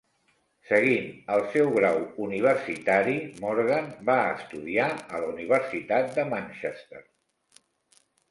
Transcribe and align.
Seguint 0.67 1.09
el 1.33 1.43
seu 1.55 1.67
grau 1.75 1.99
universitari, 2.27 3.13
Morgan 3.43 3.91
va 4.09 4.15
estudiar 4.37 4.87
a 5.17 5.21
la 5.25 5.29
Universitat 5.37 6.09
de 6.19 6.27
Manchester. 6.33 7.05